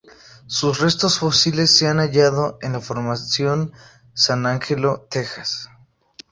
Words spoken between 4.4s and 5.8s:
Angelo, Texas.